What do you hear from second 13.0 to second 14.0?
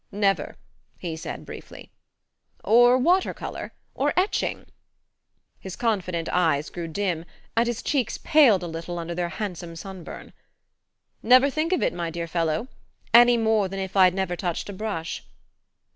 any more than if